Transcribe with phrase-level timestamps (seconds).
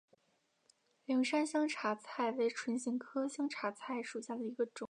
[1.05, 4.73] 凉山香茶菜为唇形科香茶菜属下的一个种。